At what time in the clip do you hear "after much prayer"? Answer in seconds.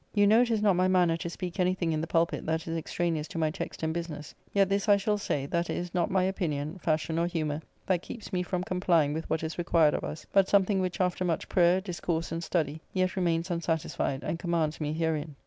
10.99-11.79